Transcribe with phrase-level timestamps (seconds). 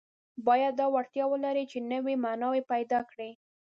[0.47, 3.31] باید دا وړتیا ولري چې نوي معناوې پیدا کړي.